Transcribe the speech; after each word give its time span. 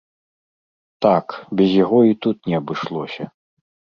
Так, 1.05 1.25
без 1.59 1.69
яго 1.83 1.99
і 2.13 2.17
тут 2.27 2.37
не 2.53 2.57
абышлося. 2.61 3.23